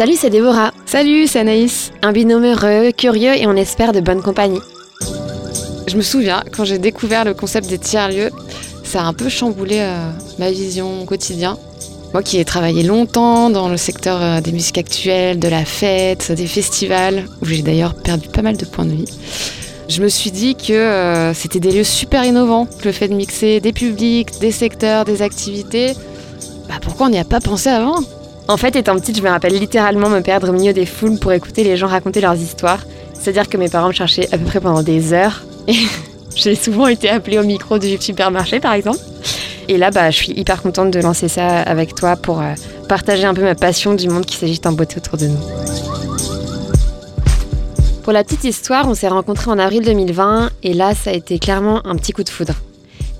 Salut, 0.00 0.16
c'est 0.16 0.30
Déborah. 0.30 0.72
Salut, 0.86 1.26
c'est 1.26 1.40
Anaïs. 1.40 1.92
Un 2.00 2.12
binôme 2.12 2.46
heureux, 2.46 2.90
curieux 2.90 3.34
et 3.36 3.46
on 3.46 3.54
espère 3.54 3.92
de 3.92 4.00
bonne 4.00 4.22
compagnie. 4.22 4.62
Je 5.86 5.94
me 5.94 6.00
souviens, 6.00 6.42
quand 6.56 6.64
j'ai 6.64 6.78
découvert 6.78 7.26
le 7.26 7.34
concept 7.34 7.68
des 7.68 7.76
tiers-lieux, 7.76 8.30
ça 8.82 9.02
a 9.02 9.04
un 9.04 9.12
peu 9.12 9.28
chamboulé 9.28 9.76
euh, 9.80 10.10
ma 10.38 10.50
vision 10.50 11.02
au 11.02 11.04
quotidien. 11.04 11.58
Moi 12.14 12.22
qui 12.22 12.38
ai 12.38 12.46
travaillé 12.46 12.82
longtemps 12.82 13.50
dans 13.50 13.68
le 13.68 13.76
secteur 13.76 14.22
euh, 14.22 14.40
des 14.40 14.52
musiques 14.52 14.78
actuelles, 14.78 15.38
de 15.38 15.48
la 15.48 15.66
fête, 15.66 16.32
des 16.32 16.46
festivals, 16.46 17.26
où 17.42 17.44
j'ai 17.44 17.60
d'ailleurs 17.60 17.92
perdu 17.92 18.28
pas 18.28 18.40
mal 18.40 18.56
de 18.56 18.64
points 18.64 18.86
de 18.86 18.92
vie, 18.92 19.18
je 19.90 20.00
me 20.00 20.08
suis 20.08 20.30
dit 20.30 20.54
que 20.54 20.72
euh, 20.72 21.34
c'était 21.34 21.60
des 21.60 21.72
lieux 21.72 21.84
super 21.84 22.24
innovants, 22.24 22.68
le 22.86 22.92
fait 22.92 23.08
de 23.08 23.14
mixer 23.14 23.60
des 23.60 23.74
publics, 23.74 24.40
des 24.40 24.50
secteurs, 24.50 25.04
des 25.04 25.20
activités. 25.20 25.92
Bah 26.70 26.76
pourquoi 26.80 27.08
on 27.08 27.10
n'y 27.10 27.18
a 27.18 27.24
pas 27.24 27.40
pensé 27.40 27.68
avant? 27.68 28.00
En 28.50 28.56
fait, 28.56 28.74
étant 28.74 28.96
petite, 28.96 29.16
je 29.16 29.22
me 29.22 29.28
rappelle 29.28 29.56
littéralement 29.56 30.08
me 30.08 30.22
perdre 30.22 30.48
au 30.48 30.52
milieu 30.52 30.72
des 30.72 30.84
foules 30.84 31.20
pour 31.20 31.30
écouter 31.30 31.62
les 31.62 31.76
gens 31.76 31.86
raconter 31.86 32.20
leurs 32.20 32.34
histoires. 32.34 32.80
C'est-à-dire 33.14 33.48
que 33.48 33.56
mes 33.56 33.68
parents 33.68 33.86
me 33.86 33.92
cherchaient 33.92 34.26
à 34.32 34.38
peu 34.38 34.44
près 34.44 34.58
pendant 34.58 34.82
des 34.82 35.12
heures. 35.12 35.44
Et 35.68 35.76
j'ai 36.34 36.56
souvent 36.56 36.88
été 36.88 37.08
appelée 37.08 37.38
au 37.38 37.44
micro 37.44 37.78
du 37.78 37.96
supermarché, 37.98 38.58
par 38.58 38.72
exemple. 38.72 38.98
Et 39.68 39.78
là, 39.78 39.92
bah, 39.92 40.10
je 40.10 40.16
suis 40.16 40.32
hyper 40.32 40.62
contente 40.62 40.90
de 40.90 40.98
lancer 40.98 41.28
ça 41.28 41.60
avec 41.60 41.94
toi 41.94 42.16
pour 42.16 42.40
euh, 42.40 42.54
partager 42.88 43.24
un 43.24 43.34
peu 43.34 43.42
ma 43.42 43.54
passion 43.54 43.94
du 43.94 44.08
monde 44.08 44.26
qui 44.26 44.36
s'agit 44.36 44.60
en 44.64 44.72
beauté 44.72 44.96
autour 44.96 45.16
de 45.16 45.28
nous. 45.28 45.38
Pour 48.02 48.12
la 48.12 48.24
petite 48.24 48.42
histoire, 48.42 48.88
on 48.88 48.96
s'est 48.96 49.06
rencontrés 49.06 49.52
en 49.52 49.60
avril 49.60 49.84
2020 49.84 50.50
et 50.64 50.74
là, 50.74 50.96
ça 50.96 51.10
a 51.10 51.12
été 51.12 51.38
clairement 51.38 51.86
un 51.86 51.94
petit 51.94 52.10
coup 52.10 52.24
de 52.24 52.28
foudre. 52.28 52.54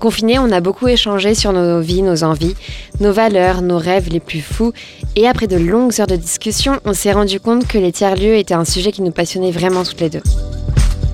Confinés, 0.01 0.39
on 0.39 0.51
a 0.51 0.61
beaucoup 0.61 0.87
échangé 0.87 1.35
sur 1.35 1.53
nos 1.53 1.79
vies, 1.79 2.01
nos 2.01 2.23
envies, 2.23 2.55
nos 3.01 3.13
valeurs, 3.13 3.61
nos 3.61 3.77
rêves 3.77 4.09
les 4.09 4.19
plus 4.19 4.41
fous. 4.41 4.73
Et 5.15 5.27
après 5.27 5.45
de 5.45 5.57
longues 5.57 6.01
heures 6.01 6.07
de 6.07 6.15
discussion, 6.15 6.79
on 6.85 6.93
s'est 6.95 7.11
rendu 7.11 7.39
compte 7.39 7.67
que 7.67 7.77
les 7.77 7.91
tiers-lieux 7.91 8.35
étaient 8.35 8.55
un 8.55 8.65
sujet 8.65 8.91
qui 8.91 9.03
nous 9.03 9.11
passionnait 9.11 9.51
vraiment 9.51 9.83
toutes 9.83 10.01
les 10.01 10.09
deux. 10.09 10.23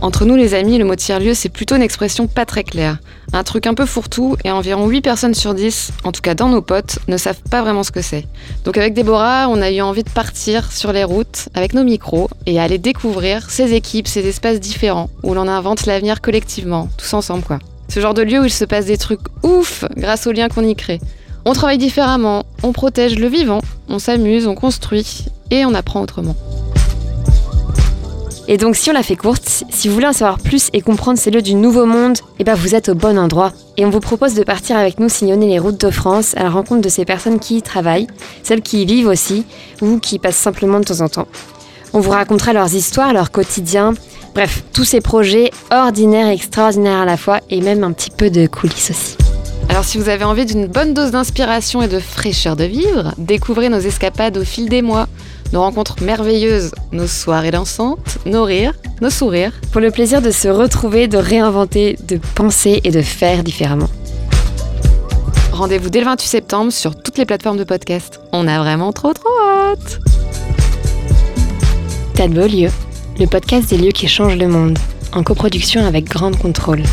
Entre 0.02 0.24
nous 0.24 0.38
les 0.38 0.54
amis, 0.54 0.78
le 0.78 0.86
mot 0.86 0.96
tiers-lieu, 0.96 1.34
c'est 1.34 1.50
plutôt 1.50 1.76
une 1.76 1.82
expression 1.82 2.28
pas 2.28 2.46
très 2.46 2.64
claire. 2.64 3.00
Un 3.34 3.44
truc 3.44 3.68
un 3.68 3.74
peu 3.74 3.86
fourre-tout 3.86 4.38
et 4.46 4.52
environ 4.52 4.88
8 4.88 5.02
personnes 5.02 5.34
sur 5.34 5.54
10, 5.54 5.92
en 6.06 6.14
tout 6.14 6.22
cas 6.22 6.34
dans 6.34 6.48
nos 6.48 6.62
potes, 6.62 7.00
ne 7.10 7.18
savent 7.18 7.42
pas 7.52 7.62
vraiment 7.62 7.84
ce 7.84 7.92
que 7.92 8.02
c'est. 8.02 8.26
Donc 8.64 8.78
avec 8.78 8.94
Déborah, 8.94 9.48
on 9.50 9.62
a 9.62 9.70
eu 9.70 9.82
envie 9.82 10.04
de 10.04 10.10
partir 10.10 10.72
sur 10.72 10.94
les 10.94 11.04
routes 11.04 11.50
avec 11.56 11.74
nos 11.74 11.84
micros 11.84 12.30
et 12.46 12.58
aller 12.58 12.78
découvrir 12.78 13.50
ces 13.50 13.74
équipes, 13.74 14.08
ces 14.08 14.26
espaces 14.26 14.62
différents 14.62 15.10
où 15.24 15.34
l'on 15.34 15.50
invente 15.50 15.86
l'avenir 15.86 16.22
collectivement, 16.22 16.88
tous 16.98 17.14
ensemble 17.14 17.44
quoi. 17.44 17.60
Ce 17.90 18.00
genre 18.00 18.14
de 18.14 18.22
lieu 18.22 18.42
où 18.42 18.46
il 18.46 18.52
se 18.52 18.66
passe 18.66 18.86
des 18.86 18.98
trucs 18.98 19.22
ouf 19.44 19.86
grâce 19.96 20.28
aux 20.28 20.32
liens 20.32 20.50
qu'on 20.50 20.66
y 20.66 20.76
crée. 20.76 21.00
On 21.46 21.54
travaille 21.54 21.78
différemment, 21.78 22.44
on 22.64 22.74
protège 22.74 23.18
le 23.18 23.28
vivant, 23.28 23.62
on 23.88 24.00
s'amuse, 24.00 24.48
on 24.48 24.56
construit 24.56 25.26
et 25.50 25.66
on 25.66 25.74
apprend 25.74 26.02
autrement. 26.02 26.36
Et 28.50 28.58
donc, 28.58 28.78
si 28.78 28.90
on 28.90 28.94
la 28.94 29.04
fait 29.04 29.18
courte, 29.18 29.64
si 29.70 29.88
vous 29.88 29.94
voulez 29.94 30.08
en 30.08 30.14
savoir 30.14 30.40
plus 30.40 30.70
et 30.72 30.82
comprendre 30.82 31.20
ces 31.20 31.32
lieux 31.32 31.42
du 31.42 31.54
nouveau 31.54 31.86
monde, 31.86 32.18
eh 32.40 32.46
ben 32.46 32.54
vous 32.54 32.76
êtes 32.76 32.88
au 32.88 32.96
bon 32.96 33.18
endroit. 33.18 33.52
Et 33.76 33.86
on 33.86 33.90
vous 33.90 34.00
propose 34.00 34.36
de 34.36 34.44
partir 34.44 34.78
avec 34.78 35.00
nous 35.00 35.10
sillonner 35.10 35.48
les 35.48 35.60
routes 35.60 35.80
de 35.80 35.92
France 35.92 36.34
à 36.38 36.44
la 36.44 36.50
rencontre 36.50 36.82
de 36.82 36.88
ces 36.88 37.04
personnes 37.04 37.40
qui 37.40 37.58
y 37.58 37.62
travaillent, 37.62 38.08
celles 38.44 38.62
qui 38.62 38.84
y 38.84 38.86
vivent 38.86 39.08
aussi, 39.08 39.46
ou 39.82 40.00
qui 40.00 40.16
y 40.16 40.20
passent 40.20 40.38
simplement 40.38 40.80
de 40.80 40.86
temps 40.86 41.02
en 41.02 41.10
temps. 41.10 41.28
On 41.92 42.00
vous 42.00 42.12
racontera 42.12 42.54
leurs 42.54 42.74
histoires, 42.74 43.12
leur 43.12 43.32
quotidien, 43.32 43.94
bref, 44.38 44.62
tous 44.72 44.84
ces 44.84 45.02
projets 45.02 45.50
ordinaires 45.72 46.28
et 46.28 46.34
extraordinaires 46.34 47.00
à 47.00 47.06
la 47.06 47.18
fois, 47.18 47.40
et 47.50 47.60
même 47.60 47.84
un 47.84 47.92
petit 47.92 48.12
peu 48.12 48.30
de 48.30 48.46
coulisses 48.46 48.92
aussi. 48.92 49.18
Alors 49.68 49.84
si 49.84 49.98
vous 49.98 50.10
avez 50.10 50.26
envie 50.26 50.46
d'une 50.46 50.68
bonne 50.68 50.94
dose 50.94 51.10
d'inspiration 51.10 51.82
et 51.82 51.88
de 51.88 52.00
fraîcheur 52.00 52.56
de 52.56 52.64
vivre, 52.66 53.16
découvrez 53.18 53.70
nos 53.70 53.80
escapades 53.80 54.38
au 54.38 54.44
fil 54.44 54.70
des 54.70 54.84
mois 54.84 55.08
nos 55.54 55.62
rencontres 55.62 56.04
merveilleuses, 56.04 56.72
nos 56.92 57.08
soirées 57.08 57.50
dansantes, 57.50 58.20
nos 58.28 58.44
rires, 58.44 58.74
nos 59.02 59.10
sourires. 59.10 59.54
Pour 59.72 59.82
le 59.82 59.90
plaisir 59.90 60.22
de 60.22 60.30
se 60.30 60.50
retrouver, 60.50 61.08
de 61.08 61.18
réinventer, 61.18 61.98
de 62.08 62.20
penser 62.36 62.82
et 62.84 62.92
de 62.92 63.02
faire 63.02 63.44
différemment. 63.44 63.90
Rendez-vous 65.52 65.90
dès 65.90 66.00
le 66.02 66.06
28 66.06 66.28
septembre 66.28 66.72
sur 66.72 66.96
toutes 66.96 67.18
les 67.18 67.26
plateformes 67.26 67.58
de 67.58 67.64
podcast. 67.64 68.20
On 68.34 68.48
a 68.48 68.60
vraiment 68.60 68.94
trop 68.94 69.14
trop 69.14 69.30
hâte 69.42 70.00
Tas 72.14 72.28
de 72.28 72.34
beaux 72.34 72.46
lieux, 72.46 72.70
le 73.20 73.26
podcast 73.26 73.70
des 73.70 73.78
lieux 73.78 73.92
qui 73.92 74.08
changent 74.08 74.38
le 74.38 74.48
monde, 74.48 74.78
en 75.12 75.24
coproduction 75.24 75.86
avec 75.86 76.06
Grande 76.06 76.38
Contrôle. 76.38 76.84